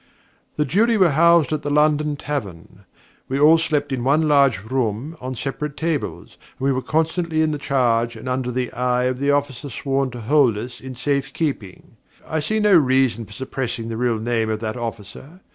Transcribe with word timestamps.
The 0.55 0.65
Jury 0.65 0.97
were 0.97 1.11
housed 1.11 1.53
at 1.53 1.61
the 1.61 1.69
London 1.69 2.15
Tavern. 2.15 2.85
We 3.29 3.39
all 3.39 3.59
slept 3.59 3.91
in 3.91 4.03
one 4.03 4.27
large 4.27 4.63
room 4.63 5.15
on 5.21 5.35
separate 5.35 5.77
tables, 5.77 6.39
and 6.57 6.65
we 6.65 6.71
were 6.71 6.81
constantly 6.81 7.43
in 7.43 7.51
the 7.51 7.59
charge 7.59 8.15
and 8.15 8.27
under 8.27 8.49
the 8.51 8.73
eye 8.73 9.03
of 9.03 9.19
the 9.19 9.29
officer 9.29 9.69
sworn 9.69 10.09
to 10.09 10.21
hold 10.21 10.57
us 10.57 10.81
in 10.81 10.95
safe 10.95 11.31
keeping. 11.33 11.97
I 12.27 12.39
see 12.39 12.59
no 12.59 12.73
reason 12.73 13.27
for 13.27 13.33
suppressing 13.33 13.89
the 13.89 13.95
real 13.97 14.17
name 14.17 14.49
of 14.49 14.59
that 14.61 14.75
officer. 14.75 15.41